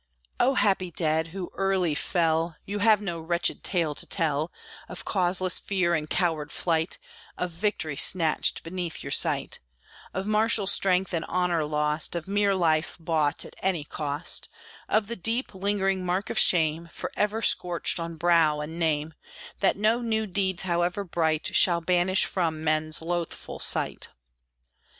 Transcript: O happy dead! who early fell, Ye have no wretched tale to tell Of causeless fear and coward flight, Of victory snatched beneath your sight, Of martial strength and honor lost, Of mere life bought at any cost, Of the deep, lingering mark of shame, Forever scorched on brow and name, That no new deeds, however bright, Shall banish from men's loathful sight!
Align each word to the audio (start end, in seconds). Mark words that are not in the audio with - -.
O 0.39 0.55
happy 0.55 0.89
dead! 0.89 1.27
who 1.27 1.51
early 1.53 1.93
fell, 1.93 2.55
Ye 2.65 2.79
have 2.79 3.01
no 3.01 3.19
wretched 3.19 3.63
tale 3.63 3.93
to 3.93 4.07
tell 4.07 4.51
Of 4.89 5.05
causeless 5.05 5.59
fear 5.59 5.93
and 5.93 6.09
coward 6.09 6.51
flight, 6.51 6.97
Of 7.37 7.51
victory 7.51 7.95
snatched 7.97 8.63
beneath 8.63 9.03
your 9.03 9.11
sight, 9.11 9.59
Of 10.11 10.25
martial 10.25 10.65
strength 10.65 11.13
and 11.13 11.23
honor 11.25 11.65
lost, 11.65 12.15
Of 12.15 12.27
mere 12.27 12.55
life 12.55 12.97
bought 12.99 13.45
at 13.45 13.55
any 13.59 13.83
cost, 13.83 14.49
Of 14.89 15.05
the 15.05 15.15
deep, 15.15 15.53
lingering 15.53 16.03
mark 16.03 16.31
of 16.31 16.39
shame, 16.39 16.89
Forever 16.91 17.43
scorched 17.43 17.99
on 17.99 18.15
brow 18.15 18.59
and 18.59 18.79
name, 18.79 19.13
That 19.59 19.77
no 19.77 20.01
new 20.01 20.25
deeds, 20.25 20.63
however 20.63 21.03
bright, 21.03 21.51
Shall 21.53 21.79
banish 21.79 22.25
from 22.25 22.63
men's 22.63 23.03
loathful 23.03 23.59
sight! 23.61 24.09